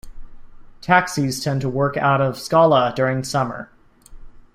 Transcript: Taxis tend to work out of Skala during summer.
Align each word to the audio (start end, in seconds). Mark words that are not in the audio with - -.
Taxis 0.81 1.43
tend 1.43 1.61
to 1.61 1.69
work 1.69 1.95
out 1.95 2.21
of 2.21 2.33
Skala 2.39 2.91
during 2.95 3.23
summer. 3.23 3.69